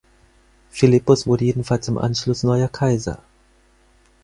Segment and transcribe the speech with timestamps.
[0.71, 3.21] Philippus wurde jedenfalls im Anschluss neuer Kaiser.